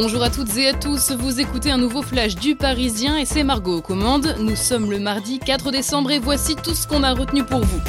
Bonjour 0.00 0.22
à 0.22 0.30
toutes 0.30 0.56
et 0.56 0.68
à 0.68 0.74
tous, 0.74 1.10
vous 1.10 1.40
écoutez 1.40 1.72
un 1.72 1.76
nouveau 1.76 2.02
flash 2.02 2.36
du 2.36 2.54
Parisien 2.54 3.18
et 3.18 3.24
c'est 3.24 3.42
Margot 3.42 3.78
aux 3.78 3.82
commandes. 3.82 4.36
Nous 4.38 4.54
sommes 4.54 4.92
le 4.92 5.00
mardi 5.00 5.40
4 5.40 5.72
décembre 5.72 6.12
et 6.12 6.20
voici 6.20 6.54
tout 6.54 6.72
ce 6.72 6.86
qu'on 6.86 7.02
a 7.02 7.12
retenu 7.12 7.42
pour 7.42 7.58
vous. 7.64 7.80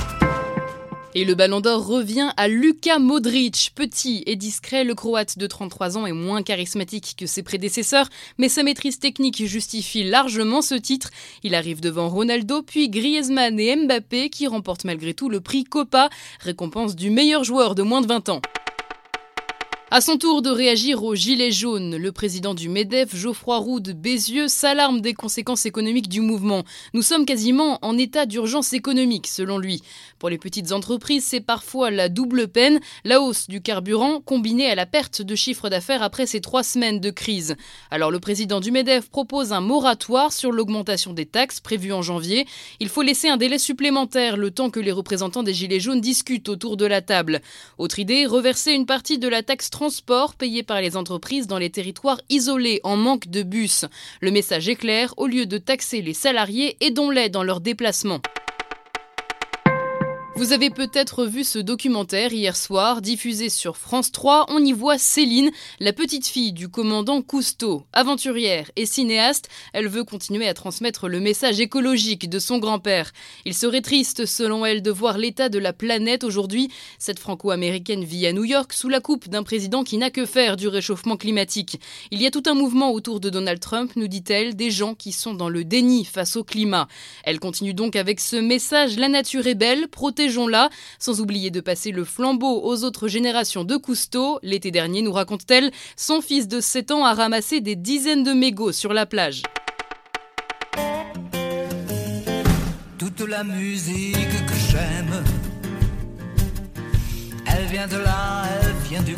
Et 1.14 1.24
le 1.24 1.36
ballon 1.36 1.62
d'or 1.62 1.86
revient 1.86 2.32
à 2.36 2.48
Luka 2.48 2.98
Modric. 2.98 3.74
Petit 3.76 4.24
et 4.26 4.36
discret, 4.36 4.84
le 4.84 4.96
Croate 4.96 5.38
de 5.38 5.46
33 5.46 6.00
ans 6.00 6.08
est 6.08 6.12
moins 6.12 6.42
charismatique 6.42 7.14
que 7.16 7.28
ses 7.28 7.44
prédécesseurs, 7.44 8.10
mais 8.40 8.50
sa 8.50 8.64
maîtrise 8.64 8.98
technique 8.98 9.46
justifie 9.46 10.04
largement 10.04 10.64
ce 10.64 10.74
titre. 10.74 11.12
Il 11.44 11.54
arrive 11.54 11.80
devant 11.80 12.10
Ronaldo, 12.10 12.64
puis 12.64 12.90
Griezmann 12.90 13.60
et 13.60 13.76
Mbappé 13.76 14.32
qui 14.32 14.48
remportent 14.48 14.86
malgré 14.86 15.14
tout 15.14 15.30
le 15.30 15.42
prix 15.42 15.64
Copa, 15.64 16.10
récompense 16.40 16.96
du 16.96 17.12
meilleur 17.12 17.44
joueur 17.44 17.76
de 17.76 17.84
moins 17.84 18.02
de 18.02 18.08
20 18.08 18.30
ans. 18.30 18.42
À 19.92 20.02
son 20.02 20.20
tour 20.20 20.44
de 20.44 20.52
réagir 20.52 21.04
aux 21.04 21.16
Gilets 21.16 21.52
jaunes, 21.52 21.96
le 21.96 22.12
président 22.12 22.54
du 22.54 22.70
MEDEF, 22.70 23.16
Geoffroy 23.16 23.58
Roux 23.58 23.80
de 23.80 23.92
Bézieux, 23.92 24.48
s'alarme 24.48 25.02
des 25.02 25.16
conséquences 25.16 25.66
économiques 25.66 26.08
du 26.08 26.22
mouvement. 26.22 26.64
Nous 26.94 27.02
sommes 27.02 27.26
quasiment 27.26 27.80
en 27.82 27.98
état 27.98 28.28
d'urgence 28.28 28.74
économique, 28.74 29.26
selon 29.26 29.58
lui. 29.58 29.82
Pour 30.20 30.30
les 30.30 30.38
petites 30.38 30.74
entreprises, 30.74 31.26
c'est 31.26 31.42
parfois 31.42 31.90
la 31.90 32.08
double 32.08 32.50
peine, 32.50 32.80
la 33.04 33.20
hausse 33.20 33.48
du 33.48 33.64
carburant 33.64 34.22
combinée 34.22 34.70
à 34.70 34.76
la 34.76 34.86
perte 34.86 35.24
de 35.24 35.34
chiffre 35.34 35.70
d'affaires 35.70 36.04
après 36.04 36.28
ces 36.28 36.40
trois 36.40 36.62
semaines 36.62 37.00
de 37.00 37.10
crise. 37.10 37.56
Alors 37.90 38.12
le 38.12 38.20
président 38.20 38.60
du 38.60 38.70
MEDEF 38.70 39.10
propose 39.10 39.54
un 39.54 39.62
moratoire 39.62 40.34
sur 40.34 40.52
l'augmentation 40.52 41.14
des 41.14 41.26
taxes 41.26 41.62
prévues 41.62 41.94
en 41.94 42.04
janvier. 42.04 42.46
Il 42.80 42.90
faut 42.90 43.02
laisser 43.02 43.28
un 43.28 43.38
délai 43.38 43.58
supplémentaire 43.58 44.38
le 44.38 44.52
temps 44.52 44.70
que 44.70 44.80
les 44.80 44.92
représentants 44.92 45.42
des 45.42 45.56
Gilets 45.56 45.80
jaunes 45.80 46.00
discutent 46.00 46.50
autour 46.50 46.78
de 46.78 46.86
la 46.86 47.02
table. 47.02 47.42
Autre 47.80 47.98
idée, 47.98 48.28
reverser 48.28 48.74
une 48.74 48.86
partie 48.86 49.18
de 49.18 49.28
la 49.28 49.42
taxe 49.42 49.72
transport 49.80 50.36
payé 50.36 50.62
par 50.62 50.82
les 50.82 50.98
entreprises 50.98 51.48
dans 51.48 51.58
les 51.58 51.70
territoires 51.70 52.20
isolés 52.28 52.82
en 52.84 52.98
manque 52.98 53.30
de 53.30 53.44
bus. 53.44 53.86
Le 54.20 54.30
message 54.30 54.68
est 54.68 54.76
clair, 54.76 55.14
au 55.16 55.26
lieu 55.26 55.46
de 55.46 55.58
taxer 55.58 56.02
les 56.02 56.14
salariés, 56.14 56.76
aidons-les 56.82 57.30
dans 57.30 57.44
leurs 57.44 57.62
déplacements. 57.62 58.20
Vous 60.40 60.54
avez 60.54 60.70
peut-être 60.70 61.26
vu 61.26 61.44
ce 61.44 61.60
documentaire 61.60 62.32
hier 62.32 62.56
soir, 62.56 63.02
diffusé 63.02 63.50
sur 63.50 63.76
France 63.76 64.10
3. 64.14 64.46
On 64.48 64.64
y 64.64 64.72
voit 64.72 64.98
Céline, 64.98 65.52
la 65.82 65.92
petite 65.92 66.28
fille 66.28 66.54
du 66.54 66.70
commandant 66.70 67.22
Cousteau. 67.22 67.84
Aventurière 67.92 68.72
et 68.78 68.86
cinéaste, 68.86 69.50
elle 69.74 69.90
veut 69.90 70.06
continuer 70.06 70.48
à 70.48 70.54
transmettre 70.54 71.10
le 71.10 71.20
message 71.20 71.60
écologique 71.60 72.30
de 72.30 72.40
son 72.40 72.58
grand-père. 72.58 73.12
Il 73.44 73.54
serait 73.54 73.82
triste, 73.82 74.26
selon 74.26 74.66
elle, 74.66 74.82
de 74.82 74.92
voir 74.92 75.18
l'état 75.18 75.50
de 75.50 75.60
la 75.60 75.74
planète 75.74 76.24
aujourd'hui. 76.24 76.70
Cette 77.00 77.20
franco-américaine 77.20 78.06
vit 78.06 78.26
à 78.26 78.32
New 78.32 78.46
York 78.46 78.72
sous 78.72 78.88
la 78.88 79.02
coupe 79.02 79.28
d'un 79.28 79.44
président 79.44 79.84
qui 79.84 79.98
n'a 79.98 80.10
que 80.10 80.26
faire 80.26 80.56
du 80.56 80.70
réchauffement 80.70 81.18
climatique. 81.18 81.82
Il 82.12 82.22
y 82.22 82.26
a 82.26 82.32
tout 82.32 82.44
un 82.46 82.54
mouvement 82.54 82.94
autour 82.94 83.20
de 83.20 83.30
Donald 83.30 83.60
Trump, 83.60 83.92
nous 83.98 84.08
dit-elle, 84.08 84.56
des 84.56 84.72
gens 84.72 84.96
qui 84.96 85.12
sont 85.12 85.34
dans 85.34 85.50
le 85.50 85.66
déni 85.66 86.06
face 86.06 86.38
au 86.38 86.46
climat. 86.46 86.88
Elle 87.26 87.42
continue 87.42 87.74
donc 87.74 87.98
avec 87.98 88.22
ce 88.22 88.38
message 88.38 88.96
La 88.96 89.10
nature 89.10 89.46
est 89.46 89.56
belle, 89.56 89.90
protège 89.90 90.29
sans 91.00 91.22
oublier 91.22 91.52
de 91.52 91.62
passer 91.62 91.92
le 91.92 92.04
flambeau 92.04 92.62
aux 92.64 92.84
autres 92.84 93.08
générations 93.08 93.64
de 93.64 93.78
Cousteau. 93.78 94.40
L'été 94.44 94.72
dernier, 94.72 95.02
nous 95.02 95.12
raconte-t-elle, 95.12 95.72
son 95.96 96.22
fils 96.22 96.48
de 96.48 96.60
7 96.60 96.92
ans 96.92 97.06
a 97.06 97.14
ramassé 97.14 97.62
des 97.62 97.76
dizaines 97.76 98.24
de 98.24 98.34
mégots 98.34 98.72
sur 98.72 98.94
la 98.94 99.06
plage. 99.06 99.44
Toute 102.98 103.22
la 103.22 103.44
musique 103.44 104.14
que 104.14 104.54
j'aime, 104.72 105.24
elle 107.48 107.66
vient 107.66 107.88
de 107.88 107.98
là, 107.98 108.44
elle 108.62 108.90
vient 108.90 109.02
du. 109.02 109.16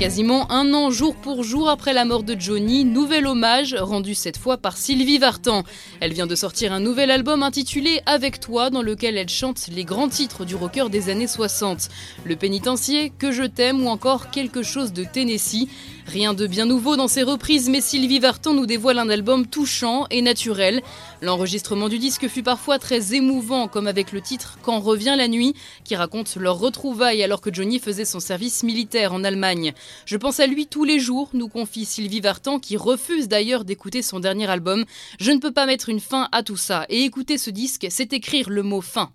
Quasiment 0.00 0.50
un 0.50 0.72
an 0.72 0.90
jour 0.90 1.14
pour 1.14 1.44
jour 1.44 1.68
après 1.68 1.92
la 1.92 2.06
mort 2.06 2.22
de 2.22 2.34
Johnny, 2.34 2.86
nouvel 2.86 3.26
hommage 3.26 3.76
rendu 3.78 4.14
cette 4.14 4.38
fois 4.38 4.56
par 4.56 4.78
Sylvie 4.78 5.18
Vartan. 5.18 5.62
Elle 6.00 6.14
vient 6.14 6.26
de 6.26 6.34
sortir 6.34 6.72
un 6.72 6.80
nouvel 6.80 7.10
album 7.10 7.42
intitulé 7.42 8.00
Avec 8.06 8.40
toi 8.40 8.70
dans 8.70 8.80
lequel 8.80 9.18
elle 9.18 9.28
chante 9.28 9.68
les 9.70 9.84
grands 9.84 10.08
titres 10.08 10.46
du 10.46 10.54
rocker 10.56 10.88
des 10.88 11.10
années 11.10 11.26
60. 11.26 11.90
Le 12.24 12.34
pénitencier, 12.34 13.12
Que 13.18 13.30
je 13.30 13.42
t'aime 13.42 13.84
ou 13.84 13.90
encore 13.90 14.30
quelque 14.30 14.62
chose 14.62 14.94
de 14.94 15.04
Tennessee. 15.04 15.68
Rien 16.06 16.32
de 16.32 16.46
bien 16.46 16.64
nouveau 16.64 16.96
dans 16.96 17.06
ses 17.06 17.22
reprises, 17.22 17.68
mais 17.68 17.82
Sylvie 17.82 18.18
Vartan 18.18 18.54
nous 18.54 18.66
dévoile 18.66 18.98
un 18.98 19.10
album 19.10 19.46
touchant 19.46 20.06
et 20.10 20.22
naturel. 20.22 20.80
L'enregistrement 21.20 21.90
du 21.90 21.98
disque 21.98 22.26
fut 22.26 22.42
parfois 22.42 22.78
très 22.78 23.14
émouvant, 23.14 23.68
comme 23.68 23.86
avec 23.86 24.12
le 24.12 24.22
titre 24.22 24.58
Quand 24.62 24.80
revient 24.80 25.14
la 25.16 25.28
nuit, 25.28 25.54
qui 25.84 25.94
raconte 25.94 26.36
leur 26.36 26.58
retrouvaille 26.58 27.22
alors 27.22 27.42
que 27.42 27.52
Johnny 27.52 27.78
faisait 27.78 28.06
son 28.06 28.18
service 28.18 28.62
militaire 28.62 29.12
en 29.12 29.22
Allemagne. 29.22 29.74
Je 30.06 30.16
pense 30.16 30.40
à 30.40 30.46
lui 30.46 30.66
tous 30.66 30.84
les 30.84 30.98
jours, 30.98 31.30
nous 31.32 31.48
confie 31.48 31.84
Sylvie 31.84 32.20
Vartan, 32.20 32.58
qui 32.58 32.76
refuse 32.76 33.28
d'ailleurs 33.28 33.64
d'écouter 33.64 34.02
son 34.02 34.20
dernier 34.20 34.48
album. 34.48 34.84
Je 35.18 35.32
ne 35.32 35.38
peux 35.38 35.52
pas 35.52 35.66
mettre 35.66 35.88
une 35.88 36.00
fin 36.00 36.28
à 36.32 36.42
tout 36.42 36.56
ça, 36.56 36.86
et 36.88 37.02
écouter 37.02 37.38
ce 37.38 37.50
disque, 37.50 37.86
c'est 37.90 38.12
écrire 38.12 38.50
le 38.50 38.62
mot 38.62 38.80
fin. 38.80 39.10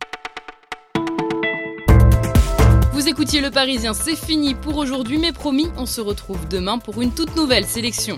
Vous 2.93 3.09
écoutiez 3.09 3.41
Le 3.41 3.51
Parisien, 3.51 3.93
c'est 3.93 4.15
fini 4.15 4.55
pour 4.55 4.77
aujourd'hui, 4.77 5.17
mais 5.17 5.33
promis, 5.33 5.67
on 5.77 5.85
se 5.85 6.01
retrouve 6.01 6.47
demain 6.47 6.77
pour 6.77 7.01
une 7.01 7.13
toute 7.13 7.35
nouvelle 7.35 7.65
sélection. 7.65 8.17